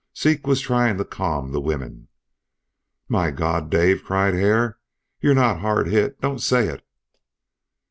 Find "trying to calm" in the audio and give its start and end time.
0.61-1.51